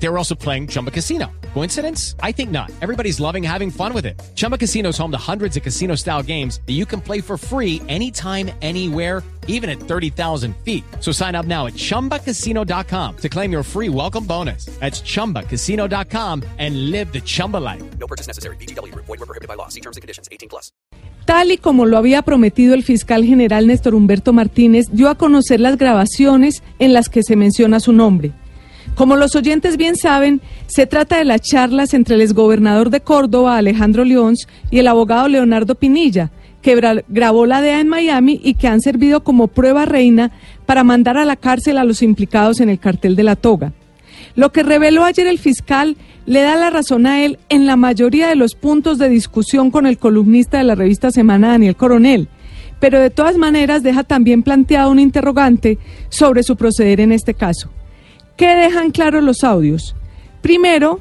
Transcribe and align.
They 0.00 0.08
were 0.08 0.18
also 0.18 0.34
playing 0.34 0.68
Chumba 0.68 0.90
Casino. 0.90 1.26
Coincidence? 1.54 2.14
I 2.22 2.32
think 2.32 2.50
not. 2.50 2.70
Everybody's 2.80 3.18
loving 3.20 3.42
having 3.42 3.70
fun 3.70 3.92
with 3.92 4.06
it. 4.06 4.20
Chumba 4.34 4.56
Casino 4.56 4.90
is 4.90 4.98
home 4.98 5.10
to 5.10 5.18
hundreds 5.18 5.56
of 5.56 5.62
casino 5.62 5.96
style 5.96 6.22
games 6.22 6.60
that 6.66 6.74
you 6.74 6.86
can 6.86 7.00
play 7.00 7.20
for 7.20 7.36
free 7.36 7.82
anytime, 7.88 8.50
anywhere, 8.62 9.22
even 9.48 9.68
at 9.68 9.80
30,000 9.80 10.54
feet. 10.64 10.84
So 11.00 11.10
sign 11.10 11.34
up 11.34 11.46
now 11.46 11.66
at 11.66 11.74
chumbacasino.com 11.74 13.16
to 13.16 13.28
claim 13.28 13.50
your 13.50 13.64
free 13.64 13.88
welcome 13.88 14.24
bonus. 14.24 14.66
That's 14.78 15.00
chumbacasino.com 15.00 16.44
and 16.58 16.90
live 16.90 17.12
the 17.12 17.20
Chumba 17.20 17.56
life. 17.56 17.82
No 17.98 18.06
purchase 18.06 18.28
necessary. 18.28 18.56
BGW. 18.56 18.94
Void 18.94 19.08
were 19.08 19.26
prohibited 19.26 19.48
by 19.48 19.54
law. 19.54 19.68
See 19.68 19.80
terms 19.80 19.96
and 19.96 20.02
conditions. 20.02 20.28
18 20.30 20.48
plus. 20.48 20.70
Tal 21.24 21.50
y 21.50 21.58
como 21.58 21.84
lo 21.84 21.98
había 21.98 22.22
prometido 22.22 22.72
el 22.72 22.84
fiscal 22.84 23.22
general 23.22 23.66
Néstor 23.66 23.94
Humberto 23.94 24.32
Martínez, 24.32 24.86
dio 24.92 25.10
a 25.10 25.14
conocer 25.14 25.60
las 25.60 25.76
grabaciones 25.76 26.62
en 26.78 26.94
las 26.94 27.10
que 27.10 27.22
se 27.22 27.36
menciona 27.36 27.80
su 27.80 27.92
nombre. 27.92 28.32
Como 28.98 29.14
los 29.14 29.36
oyentes 29.36 29.76
bien 29.76 29.94
saben, 29.94 30.40
se 30.66 30.84
trata 30.84 31.18
de 31.18 31.24
las 31.24 31.40
charlas 31.40 31.94
entre 31.94 32.16
el 32.16 32.20
exgobernador 32.20 32.90
de 32.90 33.00
Córdoba, 33.00 33.56
Alejandro 33.56 34.04
Leóns, 34.04 34.48
y 34.72 34.80
el 34.80 34.88
abogado 34.88 35.28
Leonardo 35.28 35.76
Pinilla, 35.76 36.32
que 36.62 36.74
grabó 37.06 37.46
la 37.46 37.60
DEA 37.60 37.78
en 37.78 37.86
Miami 37.86 38.40
y 38.42 38.54
que 38.54 38.66
han 38.66 38.80
servido 38.80 39.22
como 39.22 39.46
prueba 39.46 39.84
reina 39.84 40.32
para 40.66 40.82
mandar 40.82 41.16
a 41.16 41.24
la 41.24 41.36
cárcel 41.36 41.78
a 41.78 41.84
los 41.84 42.02
implicados 42.02 42.58
en 42.58 42.70
el 42.70 42.80
cartel 42.80 43.14
de 43.14 43.22
la 43.22 43.36
toga. 43.36 43.72
Lo 44.34 44.50
que 44.50 44.64
reveló 44.64 45.04
ayer 45.04 45.28
el 45.28 45.38
fiscal 45.38 45.96
le 46.26 46.42
da 46.42 46.56
la 46.56 46.70
razón 46.70 47.06
a 47.06 47.24
él 47.24 47.38
en 47.50 47.66
la 47.66 47.76
mayoría 47.76 48.26
de 48.26 48.34
los 48.34 48.56
puntos 48.56 48.98
de 48.98 49.08
discusión 49.08 49.70
con 49.70 49.86
el 49.86 49.98
columnista 49.98 50.58
de 50.58 50.64
la 50.64 50.74
revista 50.74 51.12
Semana, 51.12 51.50
Daniel 51.50 51.76
Coronel, 51.76 52.26
pero 52.80 52.98
de 52.98 53.10
todas 53.10 53.36
maneras 53.36 53.84
deja 53.84 54.02
también 54.02 54.42
planteado 54.42 54.90
un 54.90 54.98
interrogante 54.98 55.78
sobre 56.08 56.42
su 56.42 56.56
proceder 56.56 56.98
en 56.98 57.12
este 57.12 57.34
caso. 57.34 57.70
¿Qué 58.38 58.54
dejan 58.54 58.92
claro 58.92 59.20
los 59.20 59.42
audios? 59.42 59.96
Primero, 60.42 61.00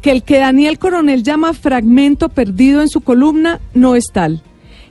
que 0.00 0.12
el 0.12 0.22
que 0.22 0.38
Daniel 0.38 0.78
Coronel 0.78 1.24
llama 1.24 1.52
fragmento 1.52 2.28
perdido 2.28 2.80
en 2.80 2.88
su 2.88 3.00
columna 3.00 3.58
no 3.74 3.96
es 3.96 4.04
tal. 4.12 4.40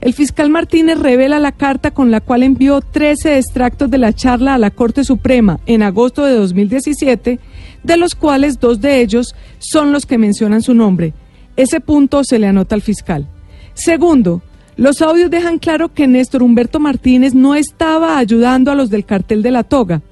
El 0.00 0.12
fiscal 0.12 0.50
Martínez 0.50 0.98
revela 0.98 1.38
la 1.38 1.52
carta 1.52 1.92
con 1.92 2.10
la 2.10 2.20
cual 2.20 2.42
envió 2.42 2.80
13 2.80 3.38
extractos 3.38 3.92
de 3.92 3.98
la 3.98 4.12
charla 4.12 4.54
a 4.54 4.58
la 4.58 4.72
Corte 4.72 5.04
Suprema 5.04 5.60
en 5.66 5.84
agosto 5.84 6.24
de 6.24 6.34
2017, 6.34 7.38
de 7.84 7.96
los 7.96 8.16
cuales 8.16 8.58
dos 8.58 8.80
de 8.80 9.00
ellos 9.00 9.36
son 9.60 9.92
los 9.92 10.04
que 10.04 10.18
mencionan 10.18 10.62
su 10.62 10.74
nombre. 10.74 11.14
Ese 11.54 11.78
punto 11.78 12.24
se 12.24 12.40
le 12.40 12.48
anota 12.48 12.74
al 12.74 12.82
fiscal. 12.82 13.28
Segundo, 13.74 14.42
los 14.76 15.00
audios 15.00 15.30
dejan 15.30 15.60
claro 15.60 15.94
que 15.94 16.08
Néstor 16.08 16.42
Humberto 16.42 16.80
Martínez 16.80 17.34
no 17.34 17.54
estaba 17.54 18.18
ayudando 18.18 18.72
a 18.72 18.74
los 18.74 18.90
del 18.90 19.04
cartel 19.04 19.42
de 19.44 19.52
la 19.52 19.62
toga. 19.62 20.02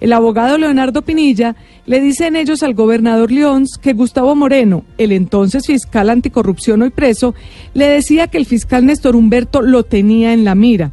El 0.00 0.14
abogado 0.14 0.56
Leonardo 0.56 1.02
Pinilla 1.02 1.56
le 1.84 2.00
dice 2.00 2.26
en 2.26 2.36
ellos 2.36 2.62
al 2.62 2.74
gobernador 2.74 3.30
León 3.30 3.66
que 3.82 3.92
Gustavo 3.92 4.34
Moreno, 4.34 4.84
el 4.96 5.12
entonces 5.12 5.66
fiscal 5.66 6.08
anticorrupción 6.08 6.82
hoy 6.82 6.90
preso, 6.90 7.34
le 7.74 7.86
decía 7.86 8.26
que 8.26 8.38
el 8.38 8.46
fiscal 8.46 8.86
Néstor 8.86 9.14
Humberto 9.14 9.60
lo 9.60 9.84
tenía 9.84 10.32
en 10.32 10.44
la 10.44 10.54
mira. 10.54 10.92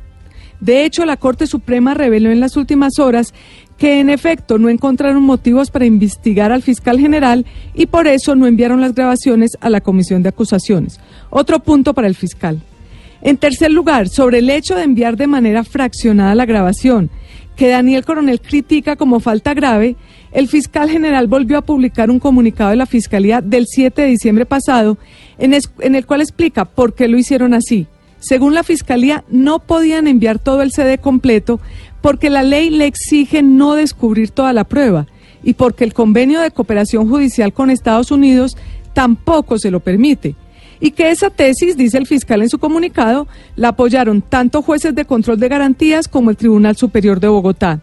De 0.59 0.85
hecho, 0.85 1.05
la 1.05 1.17
Corte 1.17 1.47
Suprema 1.47 1.93
reveló 1.93 2.31
en 2.31 2.39
las 2.39 2.57
últimas 2.57 2.99
horas 2.99 3.33
que 3.77 3.99
en 3.99 4.09
efecto 4.09 4.57
no 4.57 4.69
encontraron 4.69 5.21
motivos 5.21 5.69
para 5.69 5.85
investigar 5.85 6.51
al 6.51 6.63
fiscal 6.63 6.99
general 6.99 7.45
y 7.75 7.85
por 7.85 8.07
eso 8.07 8.35
no 8.35 8.47
enviaron 8.47 8.81
las 8.81 8.95
grabaciones 8.95 9.51
a 9.61 9.69
la 9.69 9.81
Comisión 9.81 10.23
de 10.23 10.29
Acusaciones. 10.29 10.99
Otro 11.29 11.59
punto 11.59 11.93
para 11.93 12.07
el 12.07 12.15
fiscal. 12.15 12.59
En 13.21 13.37
tercer 13.37 13.71
lugar, 13.71 14.09
sobre 14.09 14.39
el 14.39 14.49
hecho 14.49 14.75
de 14.75 14.83
enviar 14.83 15.15
de 15.15 15.27
manera 15.27 15.63
fraccionada 15.63 16.35
la 16.35 16.45
grabación, 16.45 17.09
que 17.57 17.67
Daniel 17.67 18.05
Coronel 18.05 18.39
critica 18.39 18.95
como 18.95 19.19
falta 19.19 19.53
grave, 19.53 19.97
el 20.31 20.47
fiscal 20.47 20.89
general 20.89 21.27
volvió 21.27 21.57
a 21.57 21.63
publicar 21.63 22.11
un 22.11 22.19
comunicado 22.19 22.69
de 22.69 22.75
la 22.75 22.85
Fiscalía 22.85 23.41
del 23.41 23.65
7 23.67 24.03
de 24.03 24.07
diciembre 24.07 24.45
pasado, 24.45 24.97
en, 25.39 25.53
en 25.79 25.95
el 25.95 26.05
cual 26.05 26.21
explica 26.21 26.65
por 26.65 26.93
qué 26.93 27.07
lo 27.07 27.17
hicieron 27.17 27.55
así. 27.55 27.87
Según 28.19 28.53
la 28.53 28.63
Fiscalía, 28.63 29.23
no 29.29 29.59
podían 29.59 30.07
enviar 30.07 30.37
todo 30.37 30.61
el 30.61 30.71
CD 30.71 30.99
completo 30.99 31.59
porque 32.01 32.29
la 32.29 32.43
ley 32.43 32.69
le 32.69 32.85
exige 32.85 33.41
no 33.41 33.73
descubrir 33.73 34.29
toda 34.29 34.53
la 34.53 34.63
prueba 34.63 35.07
y 35.43 35.53
porque 35.53 35.83
el 35.83 35.93
convenio 35.93 36.41
de 36.41 36.51
cooperación 36.51 37.09
judicial 37.09 37.53
con 37.53 37.69
Estados 37.69 38.11
Unidos 38.11 38.55
tampoco 38.93 39.57
se 39.57 39.71
lo 39.71 39.79
permite. 39.79 40.35
Y 40.79 40.91
que 40.91 41.09
esa 41.09 41.29
tesis, 41.29 41.75
dice 41.75 41.97
el 41.97 42.07
fiscal 42.07 42.41
en 42.41 42.49
su 42.49 42.59
comunicado, 42.59 43.27
la 43.55 43.69
apoyaron 43.69 44.21
tanto 44.21 44.61
jueces 44.61 44.93
de 44.93 45.05
control 45.05 45.39
de 45.39 45.49
garantías 45.49 46.07
como 46.07 46.29
el 46.29 46.37
Tribunal 46.37 46.75
Superior 46.75 47.19
de 47.19 47.27
Bogotá. 47.27 47.81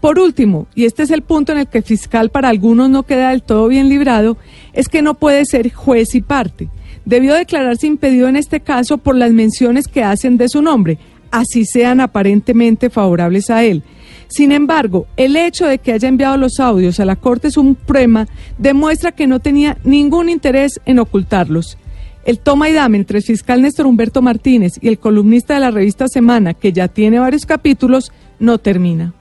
Por 0.00 0.18
último, 0.18 0.66
y 0.74 0.84
este 0.84 1.04
es 1.04 1.10
el 1.12 1.22
punto 1.22 1.52
en 1.52 1.58
el 1.58 1.68
que 1.68 1.78
el 1.78 1.84
fiscal 1.84 2.30
para 2.30 2.48
algunos 2.48 2.90
no 2.90 3.04
queda 3.04 3.30
del 3.30 3.42
todo 3.42 3.68
bien 3.68 3.88
librado, 3.88 4.36
es 4.72 4.88
que 4.88 5.00
no 5.00 5.14
puede 5.14 5.44
ser 5.44 5.72
juez 5.72 6.16
y 6.16 6.22
parte. 6.22 6.68
Debió 7.04 7.34
declararse 7.34 7.86
impedido 7.86 8.28
en 8.28 8.34
este 8.34 8.60
caso 8.60 8.98
por 8.98 9.14
las 9.14 9.30
menciones 9.30 9.86
que 9.86 10.02
hacen 10.02 10.38
de 10.38 10.48
su 10.48 10.60
nombre, 10.60 10.98
así 11.30 11.64
sean 11.64 12.00
aparentemente 12.00 12.90
favorables 12.90 13.48
a 13.48 13.62
él. 13.62 13.84
Sin 14.26 14.50
embargo, 14.50 15.06
el 15.16 15.36
hecho 15.36 15.66
de 15.66 15.78
que 15.78 15.92
haya 15.92 16.08
enviado 16.08 16.36
los 16.36 16.58
audios 16.58 16.98
a 16.98 17.04
la 17.04 17.16
Corte 17.16 17.50
Suprema 17.50 18.26
demuestra 18.58 19.12
que 19.12 19.26
no 19.26 19.40
tenía 19.40 19.78
ningún 19.84 20.28
interés 20.28 20.80
en 20.84 20.98
ocultarlos. 20.98 21.76
El 22.24 22.38
toma 22.38 22.68
y 22.68 22.72
dame 22.72 22.98
entre 22.98 23.18
el 23.18 23.24
fiscal 23.24 23.62
Néstor 23.62 23.86
Humberto 23.86 24.22
Martínez 24.22 24.74
y 24.80 24.88
el 24.88 24.98
columnista 24.98 25.54
de 25.54 25.60
la 25.60 25.70
revista 25.70 26.06
Semana, 26.06 26.54
que 26.54 26.72
ya 26.72 26.88
tiene 26.88 27.18
varios 27.18 27.46
capítulos, 27.46 28.12
no 28.38 28.58
termina. 28.58 29.12